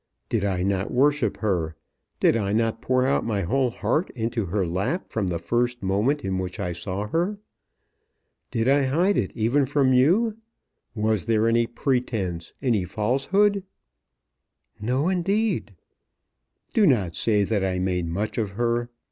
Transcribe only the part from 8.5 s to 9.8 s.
I hide it even